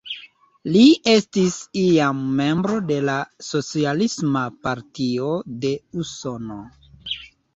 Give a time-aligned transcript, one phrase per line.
[0.75, 3.17] Li estis iam membro de la
[3.49, 5.29] Socialisma Partio
[5.67, 6.59] de Usono.